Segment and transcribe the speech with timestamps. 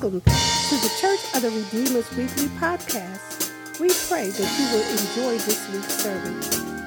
[0.00, 3.52] Welcome to the Church of the Redeemer's Weekly Podcast.
[3.78, 6.40] We pray that you will enjoy this week's sermon,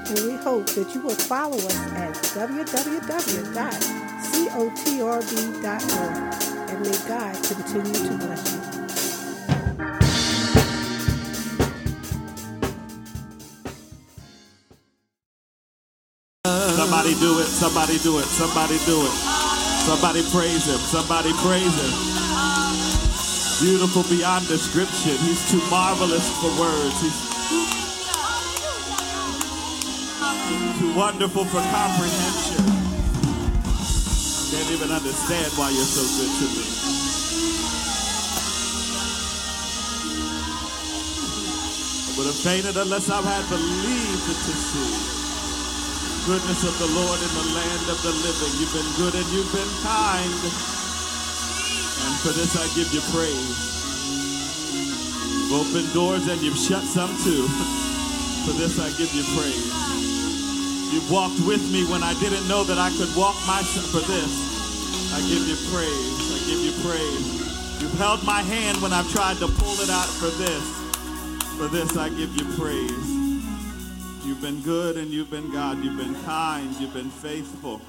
[0.09, 3.53] and we hope that you will follow us at www.cotrb.org.
[6.69, 8.59] And may God continue to bless you.
[16.73, 19.11] Somebody do it, somebody do it, somebody do it.
[19.85, 22.32] Somebody praise him, somebody praise him.
[23.61, 25.17] Beautiful beyond description.
[25.23, 27.01] He's too marvelous for words.
[27.01, 27.15] He's
[30.79, 32.65] too wonderful for comprehension.
[34.51, 36.65] Can't even understand why you're so good to me.
[42.09, 45.13] I would have fainted unless I had believed it to see
[46.25, 48.53] goodness of the Lord in the land of the living.
[48.59, 50.82] You've been good and you've been kind.
[52.23, 53.35] For this I give you praise.
[55.27, 57.43] You've opened doors and you've shut some too.
[58.47, 59.67] For this I give you praise.
[60.93, 63.91] You've walked with me when I didn't know that I could walk myself.
[63.91, 64.31] For this
[65.11, 66.15] I give you praise.
[66.31, 67.81] I give you praise.
[67.81, 70.07] You've held my hand when I've tried to pull it out.
[70.07, 70.63] For this,
[71.59, 73.09] for this I give you praise.
[74.23, 75.83] You've been good and you've been God.
[75.83, 76.73] You've been kind.
[76.79, 77.81] You've been faithful.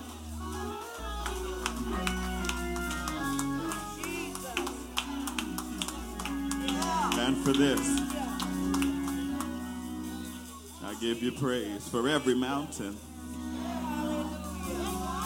[7.45, 8.01] For this,
[10.83, 12.97] I give you praise for every mountain.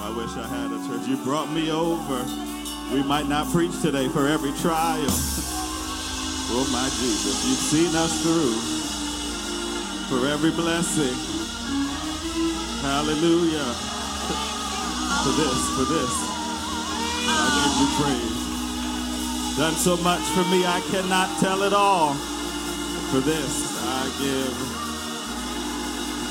[0.01, 1.07] I wish I had a church.
[1.09, 2.25] You brought me over.
[2.93, 4.99] We might not preach today for every trial.
[6.51, 8.59] oh, my Jesus, you've seen us through
[10.11, 11.15] for every blessing.
[12.83, 13.75] Hallelujah.
[15.19, 16.15] For this, for this,
[17.27, 18.38] I give you praise.
[19.59, 22.15] Done so much for me, I cannot tell it all.
[23.11, 24.55] For this, I give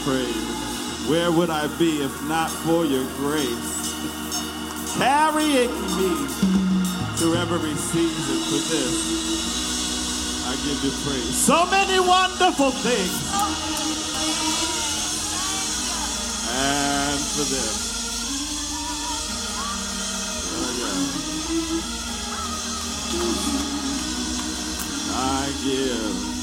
[0.08, 1.10] praise.
[1.10, 3.92] Where would I be if not for your grace?
[4.98, 6.28] Carrying me
[7.18, 8.96] through every season for this.
[10.48, 11.36] I give you praise.
[11.36, 13.12] So many wonderful things
[16.50, 17.76] and for this.
[20.56, 20.72] Oh,
[21.92, 21.97] yeah.
[25.10, 26.37] I give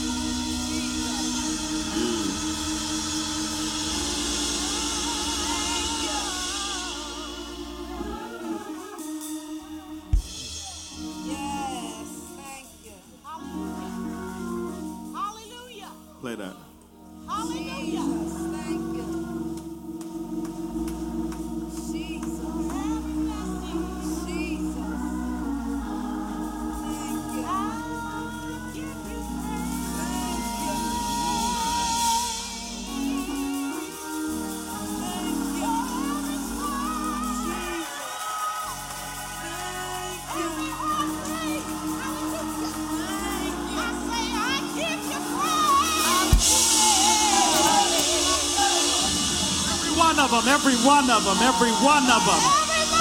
[50.13, 52.43] them, every one of them, every one of them,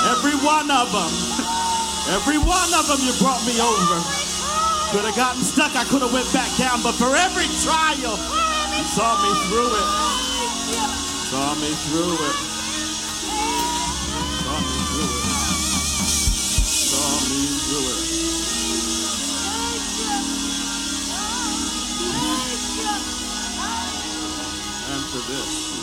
[0.08, 1.12] every one of them,
[2.16, 4.00] every one of them you brought me over.
[4.96, 8.16] Could have gotten stuck, I could have went back down, but for every trial,
[8.80, 9.88] you saw me through it.
[11.28, 12.38] Saw me through it.
[14.40, 15.28] Saw me through it.
[16.88, 18.13] Saw me through it.
[24.94, 25.82] And for this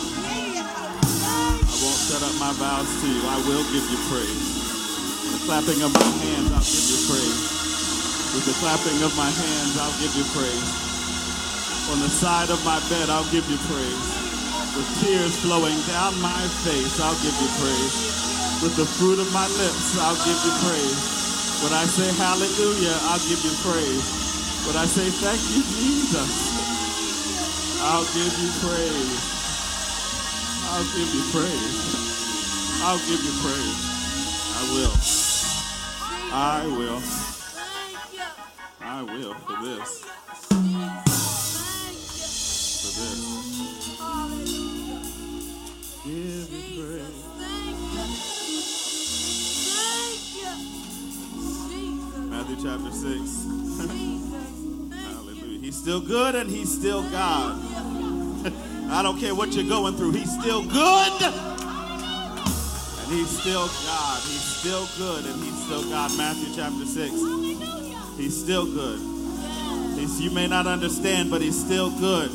[2.31, 3.21] up my vows to you.
[3.27, 4.47] I will give you praise.
[5.19, 7.39] With the clapping of my hands, I'll give you praise.
[8.31, 10.69] With the clapping of my hands, I'll give you praise.
[11.91, 14.07] On the side of my bed, I'll give you praise.
[14.77, 17.95] With tears flowing down my face, I'll give you praise.
[18.63, 21.01] With the fruit of my lips, I'll give you praise.
[21.65, 24.07] When I say hallelujah, I'll give you praise.
[24.63, 26.31] When I say thank you, Jesus,
[27.81, 29.19] I'll give you praise.
[30.71, 32.10] I'll give you praise.
[32.83, 33.79] I'll give you praise.
[34.57, 34.93] I will.
[36.33, 36.99] I will.
[38.81, 40.03] I will for this.
[42.81, 43.19] For this.
[46.03, 47.21] Give you praise.
[49.77, 50.53] Thank you.
[52.31, 52.97] Matthew chapter 6.
[55.05, 55.59] Hallelujah.
[55.59, 57.61] He's still good and he's still God.
[58.89, 60.13] I don't care what you're going through.
[60.13, 61.21] He's still good.
[63.11, 64.21] He's still God.
[64.23, 66.15] He's still good and he's still God.
[66.15, 67.11] Matthew chapter 6.
[68.17, 68.99] He's still good.
[69.99, 72.31] He's, you may not understand, but he's still good.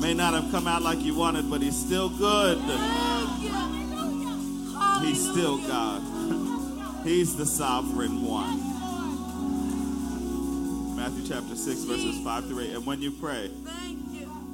[0.00, 2.58] May not have come out like you wanted, but he's still good.
[5.02, 6.02] He's still God.
[7.04, 8.66] He's the sovereign one.
[10.96, 12.74] Matthew chapter 6, verses 5 through 8.
[12.74, 13.50] And when you pray,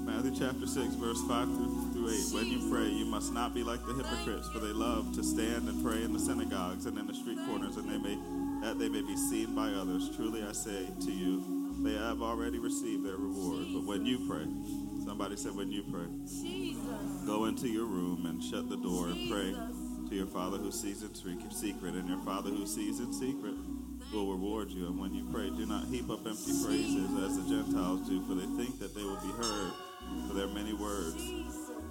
[0.05, 1.66] Matthew chapter 6, verse 5 through,
[2.06, 2.35] through 8.
[2.35, 5.69] When you pray, you must not be like the hypocrites, for they love to stand
[5.69, 8.19] and pray in the synagogues and in the street corners, and they may
[8.62, 10.11] that they may be seen by others.
[10.17, 13.67] Truly I say to you, they have already received their reward.
[13.73, 14.47] But when you pray,
[15.05, 16.08] somebody said, when you pray,
[17.26, 19.55] go into your room and shut the door and pray
[20.08, 23.55] to your Father who sees in secret, and your Father who sees in secret
[24.12, 24.87] will reward you.
[24.87, 28.35] And when you pray, do not heap up empty phrases as the Gentiles do, for
[28.35, 29.73] they think that they will be heard
[30.26, 31.23] for their many words.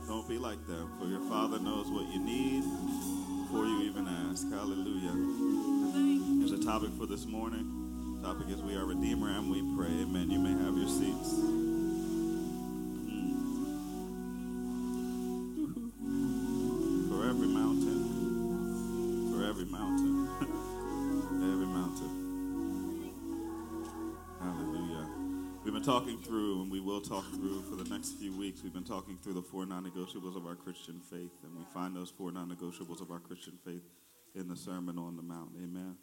[0.08, 2.62] Don't be like them, for your Father knows what you need
[3.44, 4.48] before you even ask.
[4.52, 5.14] Hallelujah.
[6.40, 8.22] Here's a topic for this morning.
[8.22, 9.88] The topic is We Are Redeemer and we pray.
[9.88, 10.30] Amen.
[10.30, 11.65] You may have your seats.
[25.86, 28.64] Talking through, and we will talk through for the next few weeks.
[28.64, 31.96] We've been talking through the four non negotiables of our Christian faith, and we find
[31.96, 33.84] those four non negotiables of our Christian faith
[34.34, 35.52] in the Sermon on the Mount.
[35.56, 35.96] Amen.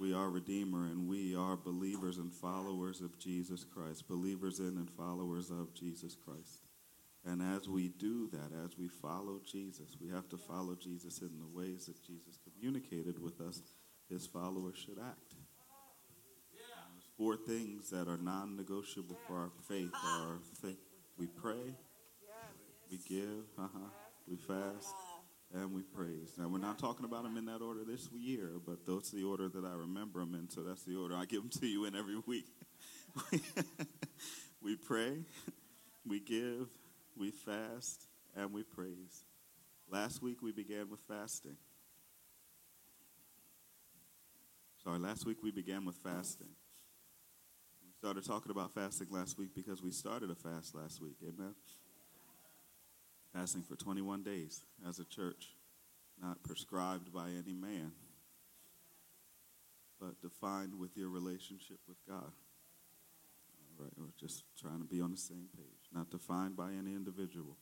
[0.00, 4.90] We are Redeemer, and we are believers and followers of Jesus Christ, believers in and
[4.90, 6.64] followers of Jesus Christ.
[7.24, 11.30] And as we do that, as we follow Jesus, we have to follow Jesus in
[11.38, 13.62] the ways that Jesus communicated with us
[14.08, 15.34] his followers should act
[17.20, 20.38] four things that are non negotiable for our faith are
[21.18, 21.74] we pray,
[22.90, 23.90] we give, uh-huh,
[24.26, 24.94] we fast,
[25.52, 26.32] and we praise.
[26.38, 29.50] Now, we're not talking about them in that order this year, but that's the order
[29.50, 31.94] that I remember them in, so that's the order I give them to you in
[31.94, 32.46] every week.
[34.62, 35.18] we pray,
[36.06, 36.68] we give,
[37.18, 39.24] we fast, and we praise.
[39.92, 41.56] Last week we began with fasting.
[44.82, 46.48] Sorry, last week we began with fasting
[48.00, 51.16] started talking about fasting last week because we started a fast last week.
[51.22, 51.54] Amen.
[53.34, 55.48] Fasting for 21 days as a church,
[56.18, 57.92] not prescribed by any man,
[60.00, 62.32] but defined with your relationship with God.
[63.68, 65.90] All right, we're just trying to be on the same page.
[65.94, 67.58] Not defined by any individual,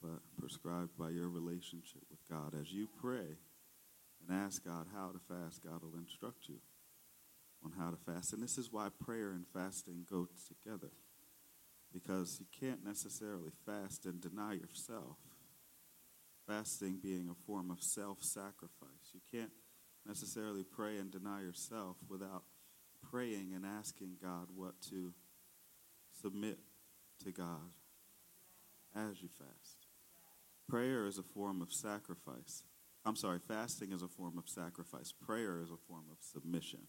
[0.00, 2.54] but prescribed by your relationship with God.
[2.58, 3.36] As you pray
[4.26, 6.56] and ask God how to fast, God will instruct you
[7.64, 8.32] on how to fast.
[8.32, 10.92] And this is why prayer and fasting go together.
[11.92, 15.16] Because you can't necessarily fast and deny yourself.
[16.46, 19.12] Fasting being a form of self sacrifice.
[19.12, 19.52] You can't
[20.06, 22.44] necessarily pray and deny yourself without
[23.10, 25.12] praying and asking God what to
[26.20, 26.58] submit
[27.24, 27.70] to God
[28.96, 29.86] as you fast.
[30.68, 32.64] Prayer is a form of sacrifice.
[33.04, 35.12] I'm sorry, fasting is a form of sacrifice.
[35.12, 36.80] Prayer is a form of submission.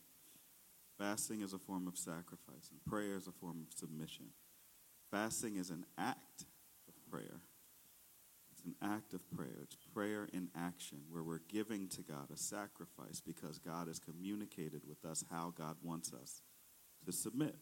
[1.03, 4.27] Fasting is a form of sacrifice, and prayer is a form of submission.
[5.11, 6.45] Fasting is an act
[6.88, 7.41] of prayer.
[8.53, 9.59] It's an act of prayer.
[9.63, 14.83] It's prayer in action where we're giving to God a sacrifice because God has communicated
[14.88, 16.42] with us how God wants us
[17.06, 17.57] to submit.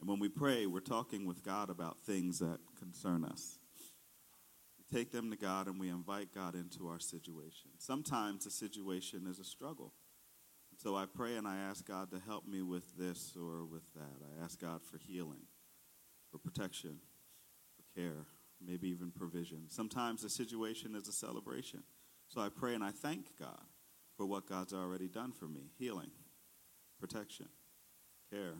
[0.00, 3.60] And when we pray, we're talking with God about things that concern us.
[4.76, 7.70] We take them to God and we invite God into our situation.
[7.78, 9.92] Sometimes the situation is a struggle.
[10.76, 14.02] So I pray and I ask God to help me with this or with that.
[14.22, 15.42] I ask God for healing,
[16.30, 16.98] for protection,
[17.76, 18.26] for care,
[18.64, 19.64] maybe even provision.
[19.68, 21.82] Sometimes the situation is a celebration.
[22.28, 23.64] So I pray and I thank God
[24.16, 26.10] for what God's already done for me healing,
[27.00, 27.48] protection,
[28.30, 28.54] care,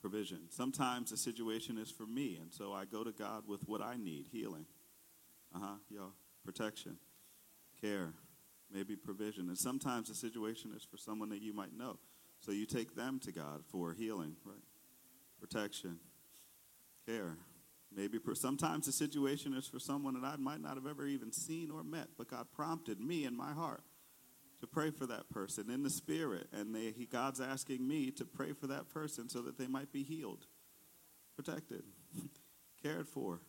[0.00, 0.40] provision.
[0.48, 3.96] Sometimes the situation is for me, and so I go to God with what I
[3.96, 4.66] need healing,
[5.54, 6.12] uh huh, y'all,
[6.44, 6.96] protection,
[7.80, 8.14] care,
[8.72, 9.48] maybe provision.
[9.48, 11.98] And sometimes the situation is for someone that you might know.
[12.40, 14.62] So you take them to God for healing, right?
[15.40, 15.98] Protection,
[17.06, 17.36] care.
[17.94, 21.32] Maybe per, sometimes the situation is for someone that I might not have ever even
[21.32, 23.82] seen or met, but God prompted me in my heart
[24.60, 28.24] to pray for that person in the spirit, and they, he, God's asking me to
[28.24, 30.46] pray for that person so that they might be healed,
[31.34, 31.82] protected,
[32.82, 33.40] cared for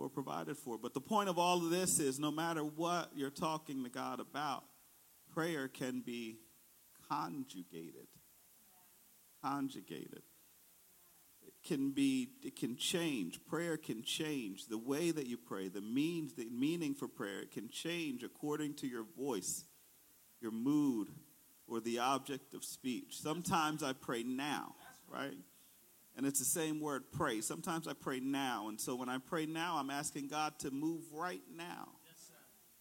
[0.00, 0.78] or provided for.
[0.78, 4.20] But the point of all of this is no matter what you're talking to God
[4.20, 4.64] about,
[5.34, 6.38] prayer can be
[7.08, 8.08] conjugated.
[9.42, 10.22] Conjugated.
[11.46, 13.40] It can be, it can change.
[13.46, 14.66] Prayer can change.
[14.66, 18.74] The way that you pray, the means, the meaning for prayer, it can change according
[18.74, 19.64] to your voice,
[20.40, 21.14] your mood, or
[21.70, 23.16] or the object of speech.
[23.18, 24.74] Sometimes I pray now,
[25.08, 25.36] right?
[26.16, 27.40] And it's the same word, pray.
[27.40, 28.68] Sometimes I pray now.
[28.68, 31.88] And so when I pray now, I'm asking God to move right now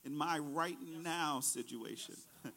[0.03, 2.15] in my right now situation.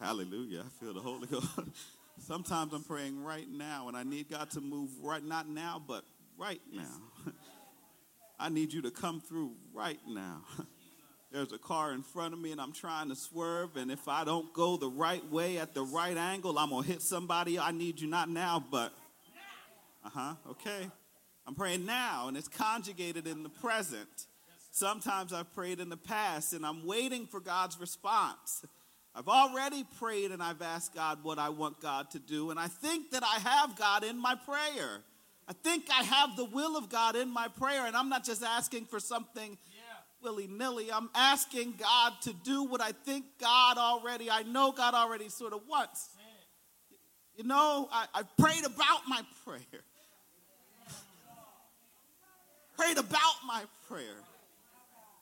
[0.00, 0.64] Hallelujah.
[0.66, 1.46] I feel the Holy Ghost.
[2.18, 6.04] Sometimes I'm praying right now, and I need God to move right, not now, but
[6.38, 7.00] right now.
[8.38, 10.42] I need you to come through right now.
[11.32, 14.24] There's a car in front of me, and I'm trying to swerve, and if I
[14.24, 17.58] don't go the right way at the right angle, I'm going to hit somebody.
[17.58, 18.92] I need you not now, but.
[20.04, 20.90] Uh huh, okay.
[21.46, 24.26] I'm praying now, and it's conjugated in the present.
[24.70, 28.64] Sometimes I've prayed in the past, and I'm waiting for God's response.
[29.14, 32.68] I've already prayed and I've asked God what I want God to do, and I
[32.68, 35.00] think that I have God in my prayer.
[35.46, 38.42] I think I have the will of God in my prayer, and I'm not just
[38.42, 39.58] asking for something
[40.22, 40.90] willy nilly.
[40.90, 45.52] I'm asking God to do what I think God already, I know God already sort
[45.52, 46.10] of wants.
[47.36, 49.82] You know, I, I prayed about my prayer.
[52.76, 54.16] Prayed about my prayer.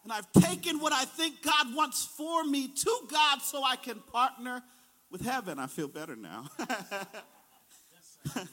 [0.04, 4.00] And I've taken what I think God wants for me to God so I can
[4.12, 4.62] partner
[5.10, 5.58] with heaven.
[5.58, 6.46] I feel better now.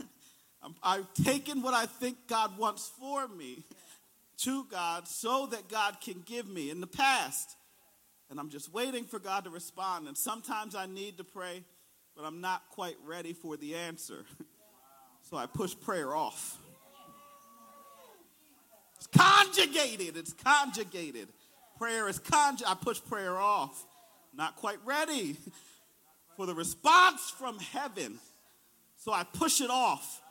[0.83, 3.63] I've taken what I think God wants for me
[4.39, 7.55] to God so that God can give me in the past.
[8.29, 10.07] And I'm just waiting for God to respond.
[10.07, 11.63] And sometimes I need to pray,
[12.15, 14.25] but I'm not quite ready for the answer.
[15.29, 16.57] So I push prayer off.
[18.97, 20.17] It's conjugated.
[20.17, 21.27] It's conjugated.
[21.77, 22.67] Prayer is conjugated.
[22.67, 23.85] I push prayer off.
[24.35, 25.37] Not quite ready
[26.35, 28.19] for the response from heaven.
[28.97, 30.21] So I push it off.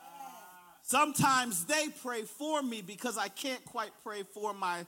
[0.83, 4.85] Sometimes they pray for me because I can't quite pray for my.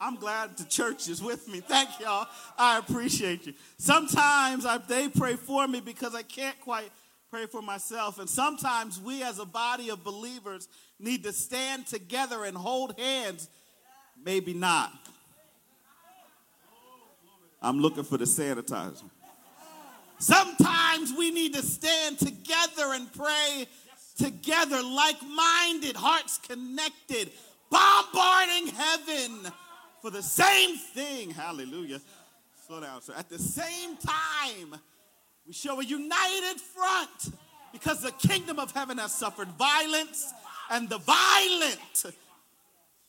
[0.00, 1.60] I'm glad the church is with me.
[1.60, 2.28] Thank y'all.
[2.58, 3.54] I appreciate you.
[3.78, 6.90] Sometimes I, they pray for me because I can't quite
[7.30, 8.18] pray for myself.
[8.18, 10.68] And sometimes we, as a body of believers,
[10.98, 13.48] need to stand together and hold hands.
[14.24, 14.92] Maybe not.
[17.60, 19.10] I'm looking for the sanitizer.
[20.18, 23.66] Sometimes we need to stand together and pray
[24.16, 27.30] together, like minded, hearts connected,
[27.70, 29.52] bombarding heaven
[30.02, 31.30] for the same thing.
[31.30, 32.00] Hallelujah.
[32.66, 33.14] Slow down, sir.
[33.16, 34.80] At the same time,
[35.48, 37.34] we show a united front
[37.72, 40.32] because the kingdom of heaven has suffered violence,
[40.70, 42.14] and the violent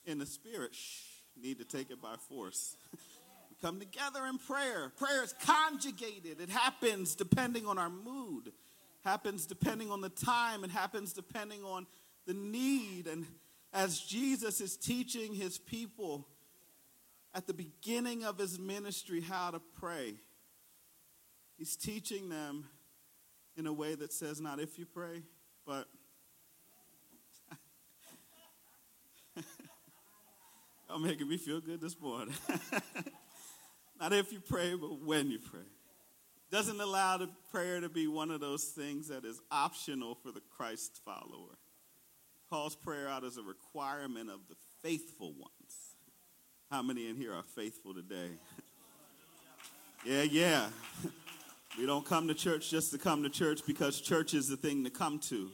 [0.05, 1.01] in the spirit shh,
[1.41, 2.77] need to take it by force.
[2.93, 4.91] we come together in prayer.
[4.97, 8.53] Prayer is conjugated, it happens depending on our mood,
[9.03, 11.85] happens depending on the time, it happens depending on
[12.25, 13.07] the need.
[13.07, 13.25] And
[13.73, 16.25] as Jesus is teaching his people
[17.35, 20.15] at the beginning of his ministry how to pray,
[21.59, 22.65] he's teaching them
[23.55, 25.21] in a way that says, not if you pray,
[25.67, 25.87] but
[30.89, 32.33] Y'all making me feel good this morning.
[33.99, 35.59] Not if you pray, but when you pray.
[36.51, 40.41] Doesn't allow the prayer to be one of those things that is optional for the
[40.57, 41.57] Christ follower.
[42.49, 45.95] Calls prayer out as a requirement of the faithful ones.
[46.71, 48.29] How many in here are faithful today?
[50.05, 50.69] yeah, yeah.
[51.77, 54.83] We don't come to church just to come to church because church is the thing
[54.83, 55.49] to come to.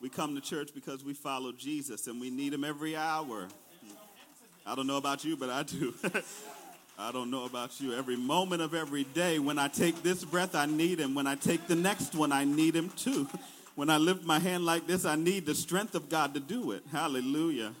[0.00, 3.48] We come to church because we follow Jesus and we need him every hour.
[4.66, 5.94] I don't know about you, but I do.
[6.98, 7.94] I don't know about you.
[7.94, 11.14] Every moment of every day, when I take this breath, I need him.
[11.14, 13.28] When I take the next one, I need him too.
[13.76, 16.70] When I lift my hand like this, I need the strength of God to do
[16.70, 16.84] it.
[16.92, 17.74] Hallelujah.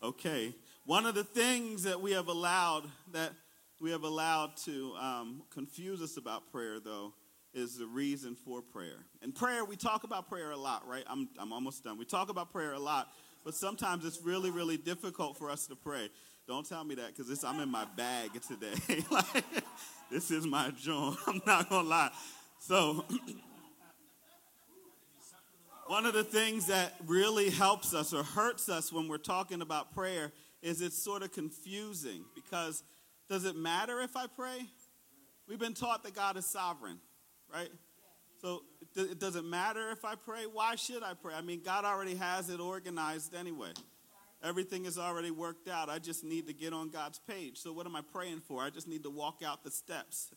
[0.00, 0.54] Okay.
[0.86, 3.32] One of the things that we have allowed that
[3.80, 7.14] we have allowed to um, confuse us about prayer, though,
[7.52, 9.04] is the reason for prayer.
[9.22, 11.04] And prayer, we talk about prayer a lot, right?
[11.06, 11.98] I'm, I'm almost done.
[11.98, 13.08] We talk about prayer a lot,
[13.44, 16.10] but sometimes it's really, really difficult for us to pray.
[16.46, 19.04] Don't tell me that because I'm in my bag today.
[19.10, 19.44] like,
[20.10, 21.16] this is my joint.
[21.26, 22.10] I'm not going to lie.
[22.60, 23.04] So,
[25.86, 29.92] one of the things that really helps us or hurts us when we're talking about
[29.92, 32.82] prayer is it's sort of confusing because
[33.28, 34.66] does it matter if I pray?
[35.48, 36.98] We've been taught that God is sovereign,
[37.52, 37.70] right?
[38.40, 38.62] So
[38.96, 40.44] it doesn't matter if I pray.
[40.50, 41.34] Why should I pray?
[41.34, 43.72] I mean, God already has it organized anyway.
[44.42, 45.90] Everything is already worked out.
[45.90, 47.58] I just need to get on God's page.
[47.58, 48.62] So, what am I praying for?
[48.62, 50.32] I just need to walk out the steps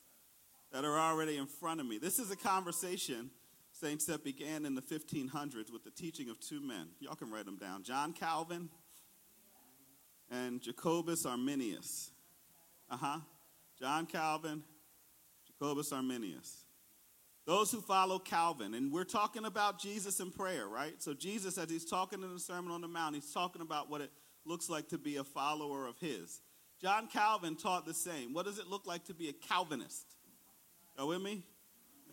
[0.73, 1.97] that are already in front of me.
[1.97, 3.29] This is a conversation,
[3.71, 6.89] saints, that began in the 1500s with the teaching of two men.
[6.99, 8.69] Y'all can write them down John Calvin
[10.29, 12.11] and Jacobus Arminius.
[12.89, 13.19] Uh huh.
[13.79, 14.63] John Calvin,
[15.47, 16.62] Jacobus Arminius.
[17.45, 21.01] Those who follow Calvin, and we're talking about Jesus in prayer, right?
[21.01, 23.99] So, Jesus, as he's talking in the Sermon on the Mount, he's talking about what
[23.99, 24.11] it
[24.45, 26.41] looks like to be a follower of his.
[26.81, 28.33] John Calvin taught the same.
[28.33, 30.05] What does it look like to be a Calvinist?
[30.97, 31.43] Are with me?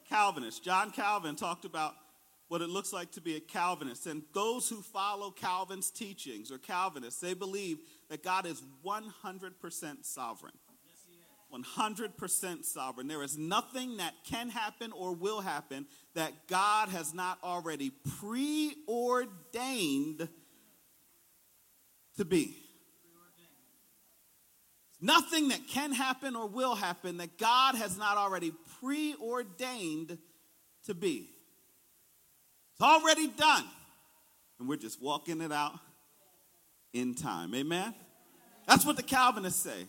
[0.09, 0.65] Calvinist.
[0.65, 1.95] John Calvin talked about
[2.49, 4.07] what it looks like to be a Calvinist.
[4.07, 10.55] And those who follow Calvin's teachings or Calvinists, they believe that God is 100% sovereign.
[11.53, 13.09] 100% sovereign.
[13.09, 20.29] There is nothing that can happen or will happen that God has not already preordained
[22.17, 22.57] to be.
[25.01, 30.19] Nothing that can happen or will happen that God has not already preordained
[30.85, 31.31] to be.
[32.73, 33.65] It's already done.
[34.59, 35.73] And we're just walking it out
[36.93, 37.55] in time.
[37.55, 37.95] Amen?
[38.69, 39.87] That's what the Calvinists say.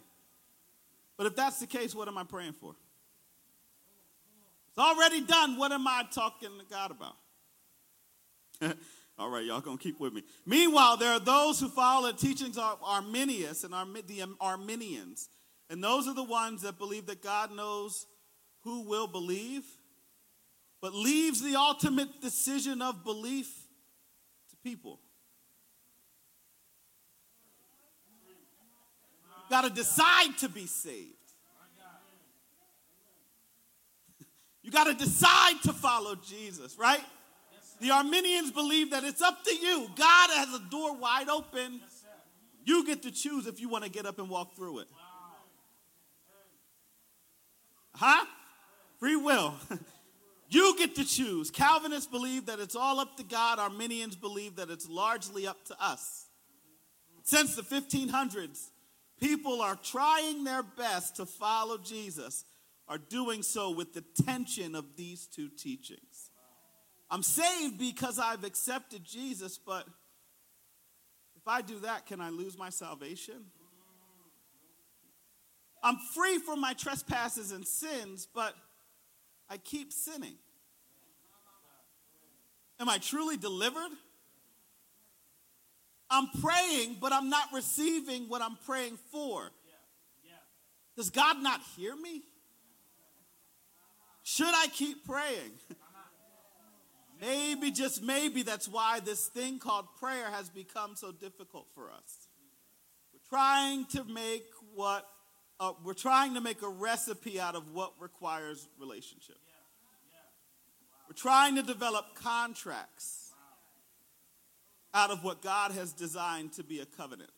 [1.21, 2.73] But if that's the case, what am I praying for?
[4.69, 5.55] It's already done.
[5.55, 7.15] What am I talking to God about?
[9.19, 10.23] All right, y'all gonna keep with me.
[10.47, 15.29] Meanwhile, there are those who follow the teachings of Arminius and the Arminians.
[15.69, 18.07] And those are the ones that believe that God knows
[18.63, 19.63] who will believe,
[20.81, 23.67] but leaves the ultimate decision of belief
[24.49, 24.99] to people.
[29.51, 31.13] Got to decide to be saved.
[34.63, 37.03] You got to decide to follow Jesus, right?
[37.81, 39.89] The Arminians believe that it's up to you.
[39.95, 41.81] God has a door wide open.
[42.63, 44.87] You get to choose if you want to get up and walk through it.
[47.95, 48.25] Huh?
[48.99, 49.55] Free will.
[50.49, 51.51] you get to choose.
[51.51, 53.59] Calvinists believe that it's all up to God.
[53.59, 56.27] Arminians believe that it's largely up to us.
[57.23, 58.70] Since the 1500s,
[59.21, 62.43] people are trying their best to follow Jesus,
[62.87, 66.31] are doing so with the tension of these two teachings.
[67.09, 69.85] I'm saved because I've accepted Jesus, but
[71.35, 73.45] if I do that, can I lose my salvation?
[75.83, 78.55] I'm free from my trespasses and sins, but
[79.49, 80.35] I keep sinning.
[82.79, 83.91] Am I truly delivered?
[86.11, 89.49] I'm praying, but I'm not receiving what I'm praying for.
[90.97, 92.21] Does God not hear me?
[94.23, 95.51] Should I keep praying?
[97.21, 102.27] maybe, just maybe, that's why this thing called prayer has become so difficult for us.
[103.13, 104.43] We're trying to make
[104.75, 105.07] what,
[105.61, 109.37] uh, we're trying to make a recipe out of what requires relationship.
[111.07, 113.20] We're trying to develop contracts
[114.93, 117.31] out of what God has designed to be a covenant.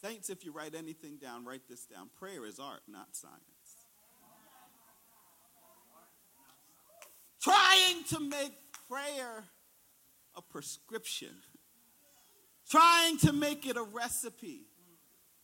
[0.00, 2.08] Saints, if you write anything down, write this down.
[2.18, 3.40] Prayer is art, not science.
[7.42, 8.52] Trying to make
[8.88, 9.44] prayer
[10.36, 11.34] a prescription,
[12.68, 14.62] trying to make it a recipe.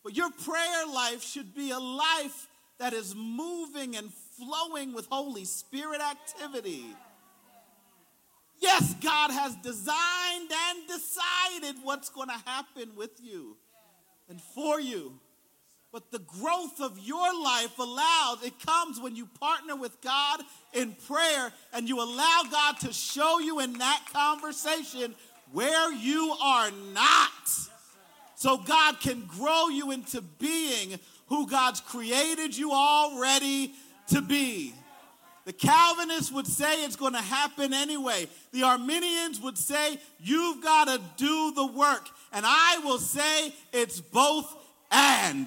[0.02, 5.44] But your prayer life should be a life that is moving and flowing with Holy
[5.44, 6.84] Spirit activity
[8.58, 13.56] Yes, God has designed and decided what's going to happen with you
[14.28, 15.18] and for you.
[15.92, 20.40] But the growth of your life allows, it comes when you partner with God
[20.74, 25.14] in prayer and you allow God to show you in that conversation
[25.52, 27.30] where you are not.
[28.34, 33.72] So God can grow you into being who God's created you already
[34.08, 34.74] to be.
[35.46, 38.26] The Calvinists would say it's going to happen anyway.
[38.52, 42.08] The Arminians would say you've got to do the work.
[42.32, 44.52] And I will say it's both
[44.90, 45.46] and.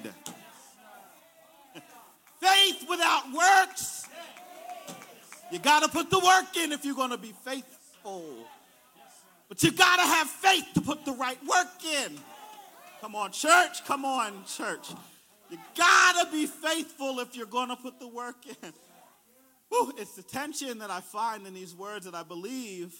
[2.40, 4.06] Faith without works.
[5.52, 8.24] You got to put the work in if you're going to be faithful.
[9.50, 12.18] But you got to have faith to put the right work in.
[13.02, 13.84] Come on, church.
[13.84, 14.94] Come on, church.
[15.50, 18.72] You got to be faithful if you're going to put the work in.
[19.70, 22.94] Whew, it's the tension that I find in these words that I believe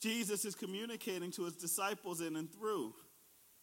[0.00, 2.94] Jesus is communicating to his disciples in and through.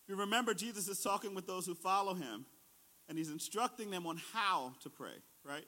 [0.07, 2.45] You remember, Jesus is talking with those who follow him,
[3.09, 5.65] and he's instructing them on how to pray, right?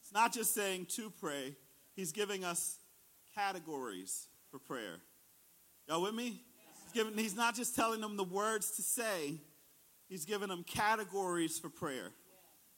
[0.00, 1.56] It's not just saying to pray,
[1.94, 2.76] he's giving us
[3.34, 5.00] categories for prayer.
[5.88, 6.40] Y'all with me?
[6.84, 9.40] He's, giving, he's not just telling them the words to say,
[10.08, 12.12] he's giving them categories for prayer.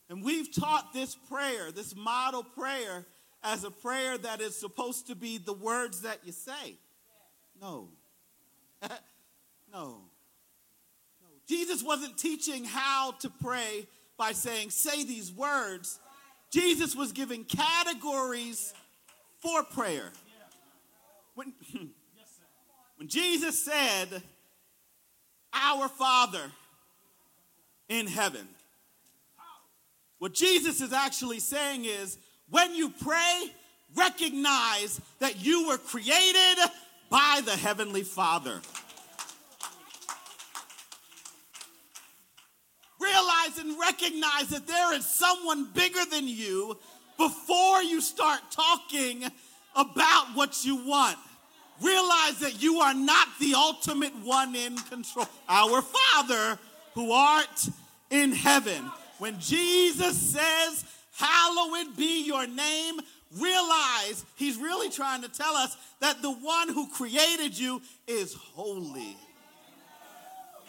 [0.09, 3.07] And we've taught this prayer, this model prayer,
[3.43, 6.79] as a prayer that is supposed to be the words that you say.
[7.61, 7.89] No.
[8.83, 8.89] no.
[9.73, 10.01] No.
[11.49, 15.99] Jesus wasn't teaching how to pray by saying, say these words.
[16.51, 18.75] Jesus was giving categories
[19.41, 20.11] for prayer.
[21.35, 21.53] When,
[22.97, 24.23] when Jesus said,
[25.53, 26.51] Our Father
[27.89, 28.49] in heaven,
[30.19, 33.51] what Jesus is actually saying is, when you pray,
[33.95, 36.59] recognize that you were created
[37.11, 38.61] by the Heavenly Father.
[42.99, 46.79] Realize and recognize that there is someone bigger than you
[47.19, 49.25] before you start talking
[49.75, 51.19] about what you want.
[51.83, 55.27] Realize that you are not the ultimate one in control.
[55.49, 56.59] Our Father
[56.95, 57.69] who art
[58.11, 58.91] in heaven.
[59.19, 60.85] When Jesus says,
[61.17, 63.01] Hallowed be your name,
[63.39, 69.17] realize he's really trying to tell us that the one who created you is holy.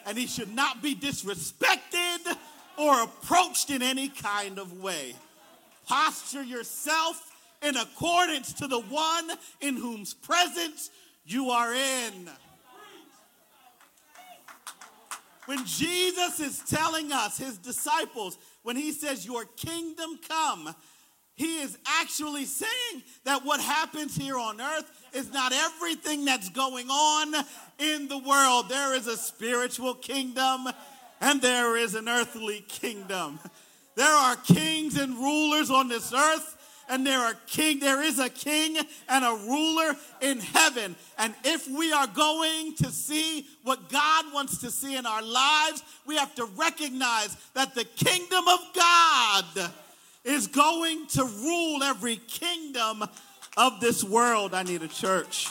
[0.06, 2.38] And he should not be disrespected
[2.78, 5.16] or approached in any kind of way.
[5.86, 7.32] Posture yourself
[7.62, 9.30] in accordance to the one
[9.60, 10.90] in whose presence
[11.26, 12.30] you are in.
[15.48, 20.76] When Jesus is telling us, his disciples, when he says, Your kingdom come,
[21.36, 26.90] he is actually saying that what happens here on earth is not everything that's going
[26.90, 27.46] on
[27.80, 28.68] in the world.
[28.68, 30.68] There is a spiritual kingdom
[31.22, 33.40] and there is an earthly kingdom.
[33.96, 36.57] There are kings and rulers on this earth
[36.90, 38.78] and there are king there is a king
[39.10, 40.96] and a ruler in heaven.
[41.18, 45.84] And if we are going to see what god wants to see in our lives
[46.06, 49.72] we have to recognize that the kingdom of god
[50.24, 53.04] is going to rule every kingdom
[53.56, 54.54] of this world.
[54.54, 55.48] I need a church.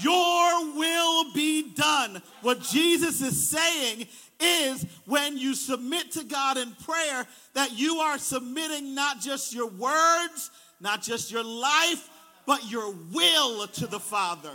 [0.00, 2.20] Your will be done.
[2.42, 4.06] What jesus is saying
[4.40, 9.68] is when you submit to God in prayer that you are submitting not just your
[9.68, 10.50] words,
[10.84, 12.10] not just your life,
[12.46, 14.52] but your will to the Father.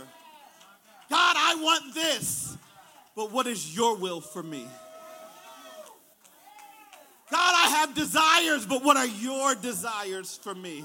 [1.10, 2.56] God, I want this,
[3.16, 4.64] but what is your will for me?
[7.30, 10.84] God, I have desires, but what are your desires for me?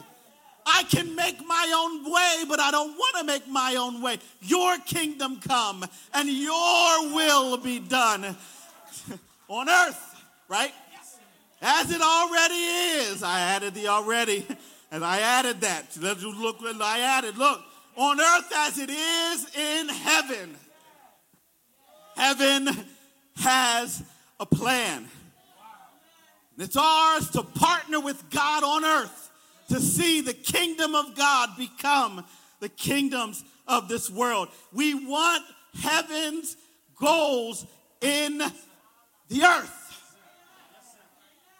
[0.66, 4.18] I can make my own way, but I don't want to make my own way.
[4.42, 8.36] Your kingdom come and your will be done
[9.48, 10.74] on earth, right?
[11.62, 13.22] As it already is.
[13.22, 14.46] I added the already.
[14.96, 15.98] And I added that.
[16.00, 17.38] Let's look I added.
[17.38, 17.62] Look,
[17.98, 20.56] on earth as it is in heaven.
[22.16, 22.70] Heaven
[23.36, 24.02] has
[24.40, 25.10] a plan.
[26.58, 29.32] It's ours to partner with God on earth
[29.68, 32.24] to see the kingdom of God become
[32.62, 34.48] the kingdoms of this world.
[34.72, 35.44] We want
[35.78, 36.56] heaven's
[36.98, 37.66] goals
[38.00, 38.38] in
[39.28, 39.85] the earth.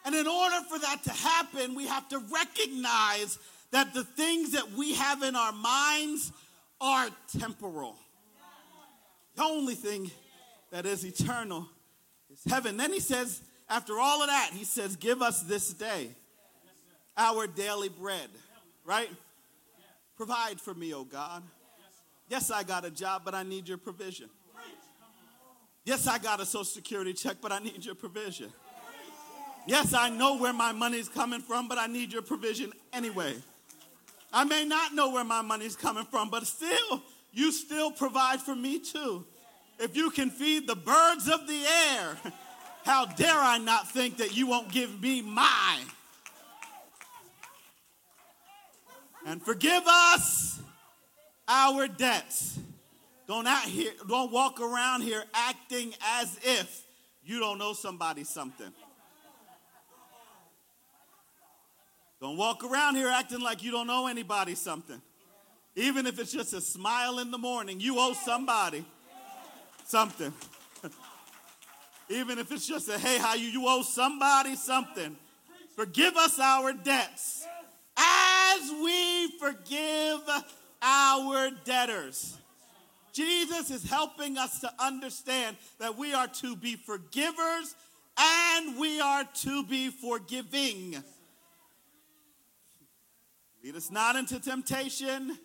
[0.06, 3.38] And in order for that to happen, we have to recognize
[3.72, 6.32] that the things that we have in our minds
[6.80, 7.96] are temporal.
[9.34, 10.12] The only thing
[10.70, 11.68] that is eternal
[12.32, 12.76] is heaven.
[12.76, 16.10] Then he says, after all of that, he says, Give us this day
[17.16, 18.28] our daily bread,
[18.84, 19.10] right?
[20.16, 21.42] Provide for me, oh God.
[22.28, 24.30] Yes, I got a job, but I need your provision.
[25.84, 28.52] Yes, I got a social security check, but I need your provision.
[29.66, 33.34] Yes, I know where my money's coming from, but I need your provision anyway.
[34.32, 37.02] I may not know where my money's coming from, but still,
[37.32, 39.24] you still provide for me too.
[39.78, 42.16] If you can feed the birds of the air,
[42.84, 45.86] how dare I not think that you won't give me mine?
[49.26, 50.60] And forgive us
[51.48, 52.58] our debts.
[53.26, 56.84] Don't, out here, don't walk around here acting as if
[57.24, 58.72] you don't know somebody something.
[62.20, 65.00] Don't walk around here acting like you don't know anybody something.
[65.74, 68.84] Even if it's just a smile in the morning, you owe somebody
[69.84, 70.32] something.
[72.08, 75.16] Even if it's just a hey, how you, you owe somebody something.
[75.74, 77.46] Forgive us our debts
[77.96, 80.20] as we forgive
[80.80, 82.38] our debtors.
[83.12, 87.74] Jesus is helping us to understand that we are to be forgivers
[88.18, 91.02] and we are to be forgiving.
[93.62, 95.38] Lead us not into temptation,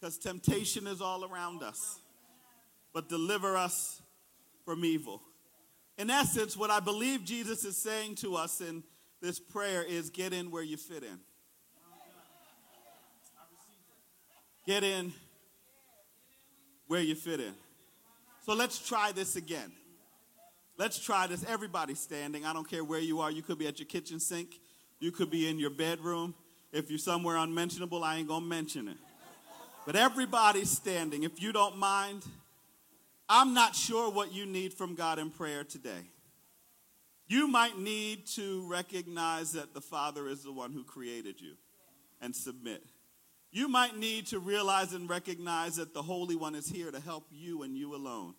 [0.00, 2.00] because temptation is all around us,
[2.92, 4.02] but deliver us
[4.64, 5.22] from evil.
[5.98, 8.82] In essence, what I believe Jesus is saying to us in
[9.22, 11.18] this prayer is get in where you fit in.
[14.66, 15.12] Get in
[16.88, 17.54] where you fit in.
[18.44, 19.72] So let's try this again.
[20.78, 21.44] Let's try this.
[21.44, 22.44] Everybody standing.
[22.44, 23.30] I don't care where you are.
[23.30, 24.60] You could be at your kitchen sink
[24.98, 26.34] You could be in your bedroom.
[26.76, 28.98] If you're somewhere unmentionable, I ain't gonna mention it.
[29.86, 31.22] But everybody's standing.
[31.22, 32.22] If you don't mind,
[33.30, 36.10] I'm not sure what you need from God in prayer today.
[37.28, 41.54] You might need to recognize that the Father is the one who created you
[42.20, 42.84] and submit.
[43.50, 47.24] You might need to realize and recognize that the Holy One is here to help
[47.30, 48.34] you and you alone.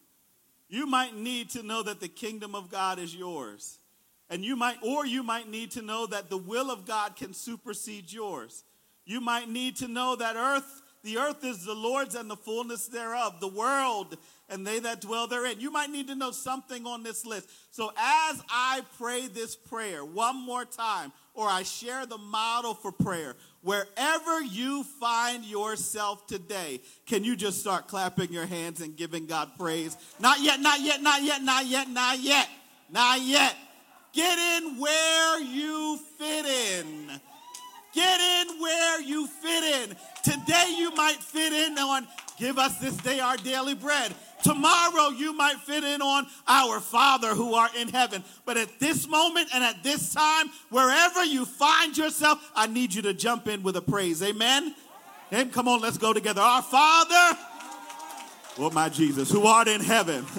[0.70, 3.80] You might need to know that the kingdom of God is yours.
[4.30, 7.34] And you might, or you might need to know that the will of God can
[7.34, 8.64] supersede yours.
[9.06, 12.88] You might need to know that earth, the earth is the Lord's and the fullness
[12.88, 14.18] thereof, the world
[14.50, 15.60] and they that dwell therein.
[15.60, 17.50] You might need to know something on this list.
[17.72, 22.92] So as I pray this prayer one more time, or I share the model for
[22.92, 29.26] prayer, wherever you find yourself today, can you just start clapping your hands and giving
[29.26, 29.96] God praise?
[30.20, 32.50] Not yet, not yet, not yet, not yet, not yet,
[32.90, 33.56] not yet.
[34.18, 37.08] Get in where you fit in.
[37.94, 39.96] Get in where you fit in.
[40.24, 42.08] Today you might fit in on
[42.40, 44.16] give us this day our daily bread.
[44.42, 48.24] Tomorrow you might fit in on our Father who art in heaven.
[48.44, 53.04] But at this moment and at this time, wherever you find yourself, I need you
[53.04, 54.24] to jump in with a praise.
[54.24, 54.74] Amen.
[55.32, 55.52] Amen.
[55.52, 56.42] Come on, let's go together.
[56.42, 57.38] Our Father,
[58.58, 60.26] oh my Jesus, who art in heaven.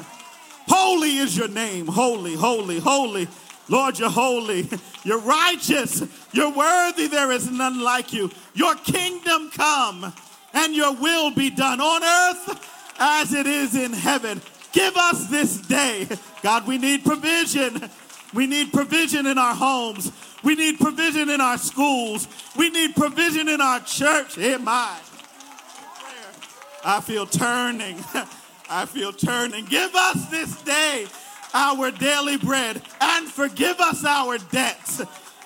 [0.67, 1.87] Holy is your name.
[1.87, 3.29] Holy, holy, holy.
[3.69, 4.69] Lord, you're holy.
[5.05, 6.03] You're righteous.
[6.33, 7.07] You're worthy.
[7.07, 8.31] There is none like you.
[8.55, 10.13] Your kingdom come
[10.55, 14.41] and your will be done on earth as it is in heaven.
[14.73, 16.09] Give us this day.
[16.43, 17.91] God, we need provision.
[18.35, 20.13] We need provision in our homes.
[20.43, 22.29] We need provision in our schools.
[22.57, 24.37] We need provision in our church.
[24.37, 24.99] Hear my
[26.85, 27.97] I feel turning.
[28.71, 29.65] I feel turning.
[29.65, 31.07] Give us this day
[31.55, 35.03] our daily bread and forgive us our debts.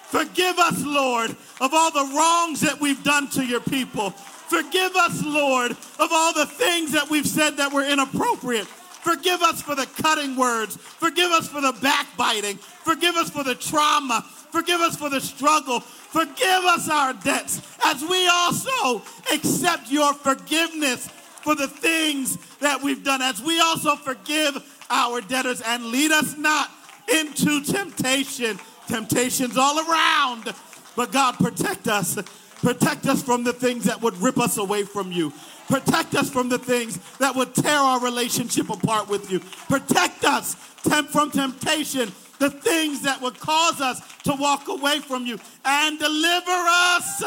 [0.09, 4.11] Forgive us, Lord, of all the wrongs that we've done to your people.
[4.11, 8.67] Forgive us, Lord, of all the things that we've said that were inappropriate.
[8.67, 10.77] Forgive us for the cutting words.
[10.77, 12.57] Forgive us for the backbiting.
[12.57, 14.23] Forgive us for the trauma.
[14.51, 15.81] Forgive us for the struggle.
[15.81, 23.03] Forgive us our debts as we also accept your forgiveness for the things that we've
[23.03, 26.71] done, as we also forgive our debtors and lead us not
[27.09, 28.61] into temptation.
[28.87, 30.53] Temptations all around.
[30.95, 32.19] But God, protect us.
[32.61, 35.33] Protect us from the things that would rip us away from you.
[35.69, 39.41] Protect us from the things that would tear our relationship apart with you.
[39.69, 45.27] Protect us temp- from temptation, the things that would cause us to walk away from
[45.27, 47.25] you, and deliver us.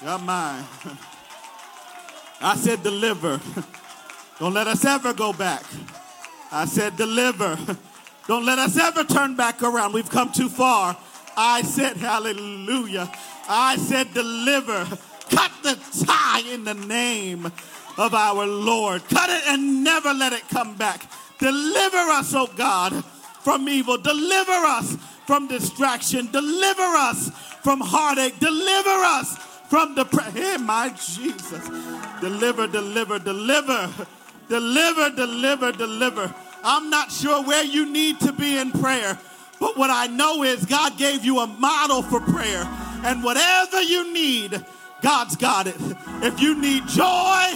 [0.00, 0.64] Come on.
[2.40, 3.40] I said deliver.
[4.38, 5.64] Don't let us ever go back.
[6.54, 7.58] I said, deliver.
[8.28, 9.92] Don't let us ever turn back around.
[9.92, 10.96] We've come too far.
[11.36, 13.10] I said, hallelujah.
[13.48, 14.84] I said, deliver.
[15.30, 17.46] Cut the tie in the name
[17.98, 19.02] of our Lord.
[19.08, 21.10] Cut it and never let it come back.
[21.38, 23.04] Deliver us, oh God,
[23.42, 23.98] from evil.
[23.98, 26.30] Deliver us from distraction.
[26.30, 27.30] Deliver us
[27.62, 28.38] from heartache.
[28.38, 29.36] Deliver us
[29.68, 30.32] from depression.
[30.34, 31.68] Hey, my Jesus.
[32.20, 33.90] Deliver, deliver, deliver.
[34.48, 36.34] Deliver, deliver, deliver.
[36.64, 39.18] I'm not sure where you need to be in prayer,
[39.60, 42.64] but what I know is God gave you a model for prayer.
[43.04, 44.64] And whatever you need,
[45.02, 45.76] God's got it.
[46.22, 47.46] If you need joy,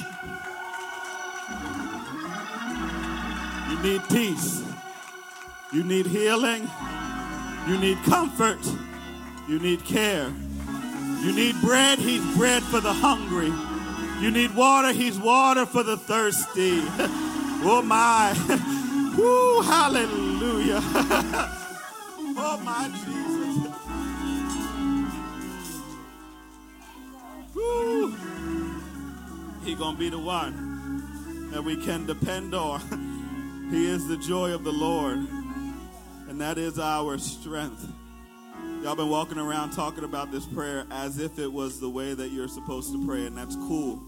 [3.70, 4.62] you need peace,
[5.72, 6.68] you need healing,
[7.66, 8.58] you need comfort,
[9.48, 10.30] you need care.
[11.22, 13.52] You need bread, he's bread for the hungry.
[14.22, 16.80] You need water, he's water for the thirsty.
[17.64, 18.74] oh my.
[19.18, 20.80] Woo, hallelujah.
[22.40, 23.72] oh my Jesus.
[27.52, 28.14] Woo.
[29.64, 33.68] He gonna be the one that we can depend on.
[33.72, 35.18] he is the joy of the Lord,
[36.28, 37.88] and that is our strength.
[38.84, 42.28] Y'all been walking around talking about this prayer as if it was the way that
[42.28, 44.00] you're supposed to pray, and that's cool.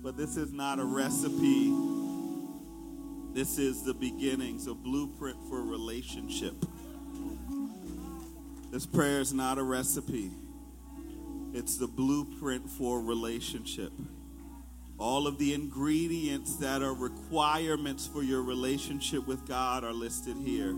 [0.00, 2.01] But this is not a recipe.
[3.34, 6.54] This is the beginnings, a blueprint for relationship.
[8.70, 10.30] This prayer is not a recipe.
[11.54, 13.90] It's the blueprint for relationship.
[14.98, 20.76] All of the ingredients that are requirements for your relationship with God are listed here.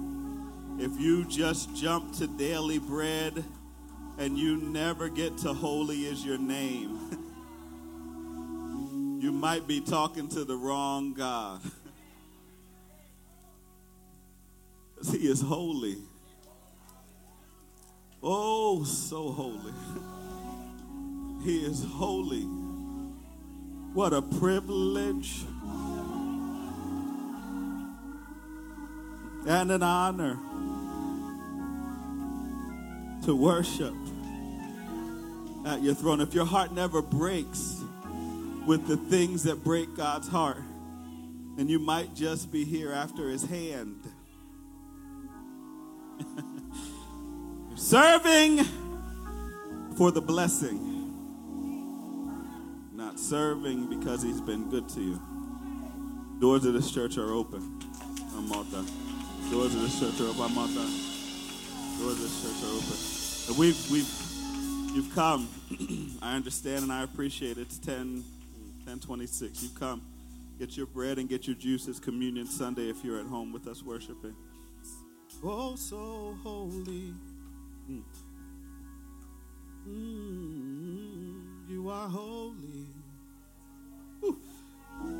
[0.78, 3.42] If you just jump to daily bread
[4.16, 7.00] and you never get to holy is your name,
[9.20, 11.60] you might be talking to the wrong God.
[15.12, 15.96] he is holy.
[18.22, 19.72] Oh, so holy.
[21.44, 22.44] He is holy.
[23.92, 25.42] What a privilege
[29.46, 30.38] and an honor
[33.24, 33.94] to worship
[35.66, 36.22] at your throne.
[36.22, 37.82] If your heart never breaks
[38.66, 40.62] with the things that break God's heart,
[41.58, 44.00] and you might just be here after his hand.
[47.76, 48.64] Serving
[49.96, 50.94] for the blessing
[53.14, 55.20] not serving because he's been good to you.
[56.40, 57.80] Doors of this church are open.
[58.36, 58.84] Amata.
[59.50, 60.42] Doors of this church are open.
[60.42, 60.84] Amata.
[61.98, 63.48] Doors of this church are open.
[63.48, 65.48] And we've we've you've come.
[66.22, 67.62] I understand and I appreciate it.
[67.62, 68.24] It's 10
[68.84, 69.62] 1026.
[69.62, 70.02] You've come.
[70.58, 72.00] Get your bread and get your juices.
[72.00, 74.34] Communion Sunday if you're at home with us worshiping.
[75.42, 77.12] Oh, so holy.
[77.90, 78.02] Mm.
[79.88, 82.86] Mm, you are holy.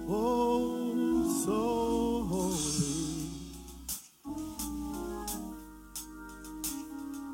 [0.09, 2.95] Oh, so holy.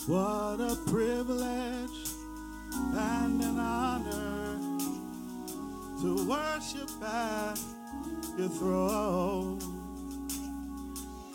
[0.07, 2.11] What a privilege
[2.73, 4.59] and an honor
[6.01, 7.59] to worship at
[8.37, 9.61] your throne,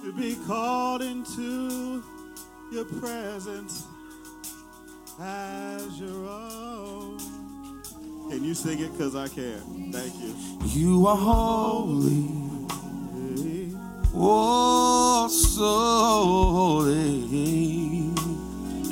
[0.05, 2.03] to be called into
[2.71, 3.87] your presence
[5.19, 7.17] as your own.
[8.29, 8.91] Can you sing it?
[8.91, 9.91] Because I can.
[9.91, 10.35] Thank you.
[10.79, 12.27] You are holy.
[14.13, 15.65] Oh, so
[16.53, 18.13] holy.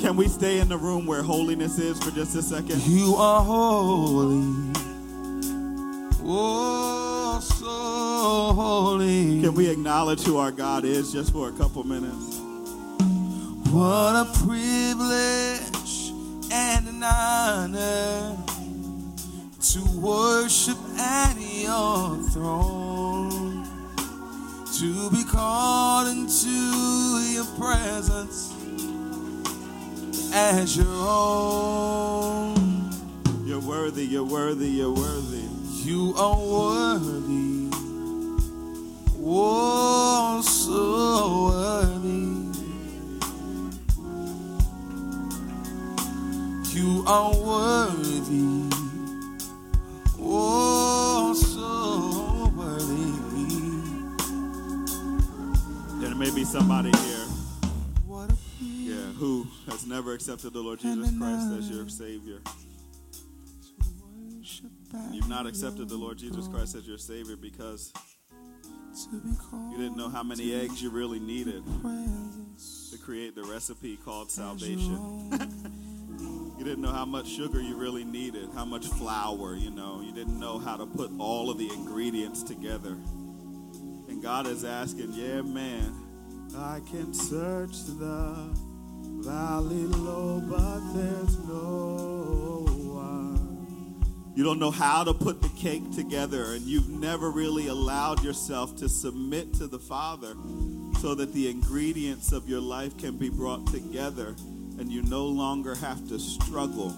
[0.00, 2.82] Can we stay in the room where holiness is for just a second?
[2.88, 4.72] You are holy.
[6.24, 6.93] Oh,
[8.34, 9.40] so holy.
[9.42, 12.40] Can we acknowledge who our God is just for a couple minutes?
[13.70, 16.12] What a privilege
[16.50, 18.36] and an honor
[19.60, 23.66] to worship at your throne,
[24.78, 26.48] to be called into
[27.34, 28.52] your presence
[30.32, 32.54] as your own.
[33.44, 35.44] You're worthy, you're worthy, you're worthy.
[35.84, 37.63] You are worthy.
[39.26, 42.34] Oh, so worthy.
[46.78, 48.68] You are worthy.
[50.20, 53.14] Oh, so worthy.
[56.04, 57.26] There may be somebody here,
[58.60, 62.40] yeah, who has never accepted the Lord Jesus Christ as your Savior.
[65.12, 68.13] You've not accepted the Lord Jesus Christ as your Savior because to be called
[69.12, 71.64] you didn't know how many eggs you really needed
[72.90, 75.30] to create the recipe called salvation.
[76.56, 80.00] You didn't know how much sugar you really needed, how much flour, you know.
[80.00, 82.96] You didn't know how to put all of the ingredients together.
[84.08, 85.92] And God is asking, yeah, man,
[86.56, 88.56] I can search the
[89.24, 92.13] valley low, but there's no.
[94.34, 98.76] You don't know how to put the cake together, and you've never really allowed yourself
[98.78, 100.34] to submit to the Father
[101.00, 104.34] so that the ingredients of your life can be brought together
[104.78, 106.96] and you no longer have to struggle.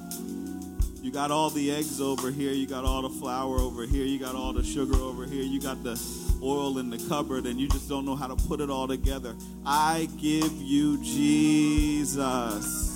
[1.03, 4.19] You got all the eggs over here, you got all the flour over here, you
[4.19, 6.01] got all the sugar over here, you got the
[6.43, 9.37] oil in the cupboard, and you just don't know how to put it all together.
[9.65, 12.96] I give you Jesus.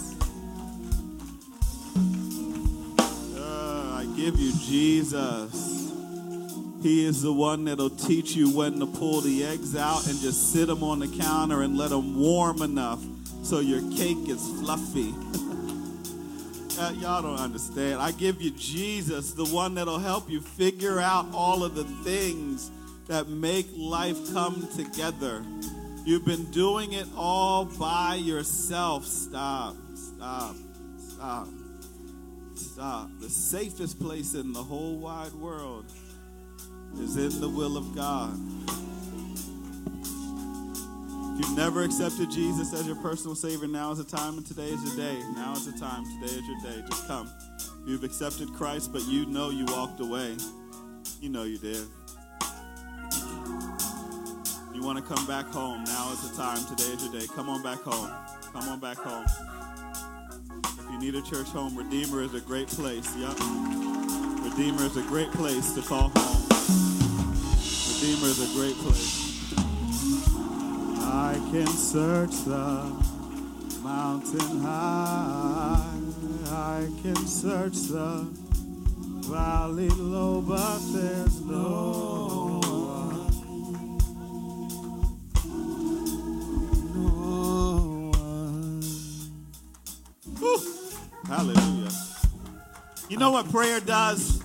[4.20, 5.90] Give you Jesus.
[6.82, 10.52] He is the one that'll teach you when to pull the eggs out and just
[10.52, 13.02] sit them on the counter and let them warm enough
[13.42, 15.14] so your cake is fluffy.
[16.78, 18.00] Uh, y'all don't understand.
[18.00, 22.70] I give you Jesus, the one that'll help you figure out all of the things
[23.06, 25.44] that make life come together.
[26.06, 29.04] You've been doing it all by yourself.
[29.04, 30.56] Stop, stop,
[30.96, 31.46] stop,
[32.60, 33.04] stop.
[33.04, 35.86] Uh, the safest place in the whole wide world
[36.98, 38.38] is in the will of God.
[41.34, 44.68] If you've never accepted Jesus as your personal Savior, now is the time, and today
[44.68, 45.18] is your day.
[45.34, 46.04] Now is the time.
[46.20, 46.84] Today is your day.
[46.88, 47.30] Just come.
[47.82, 50.36] If you've accepted Christ, but you know you walked away,
[51.20, 51.86] you know you did.
[54.74, 56.58] You want to come back home, now is the time.
[56.66, 57.26] Today is your day.
[57.34, 58.10] Come on back home.
[58.52, 59.26] Come on back home.
[61.00, 63.16] Need a church home, Redeemer is a great place.
[63.16, 63.32] Yep.
[64.44, 66.42] Redeemer is a great place to call home.
[67.88, 69.54] Redeemer is a great place.
[71.00, 72.92] I can search the
[73.82, 75.88] Mountain high,
[76.50, 78.28] I can search the
[79.26, 82.19] valley low, but there's no
[93.20, 94.42] know what prayer does?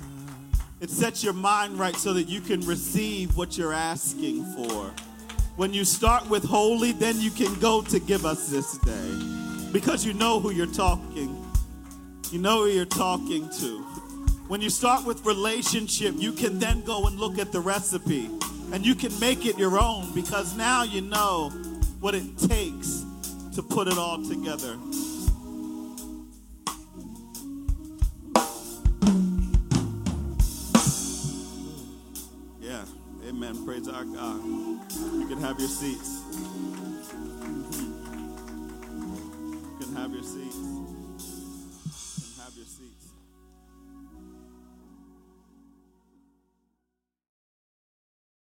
[0.82, 4.92] It sets your mind right so that you can receive what you're asking for.
[5.56, 10.06] When you start with holy, then you can go to give us this day because
[10.06, 11.42] you know who you're talking.
[12.32, 13.80] You know who you're talking to.
[14.50, 18.30] When you start with relationship, you can then go and look at the recipe
[18.74, 21.50] and you can make it your own because now you know
[22.02, 23.06] what it takes
[23.54, 24.78] to put it all together.
[33.76, 34.42] Praise our God.
[34.46, 36.22] You can have your seats.
[39.52, 40.85] You can have your seats.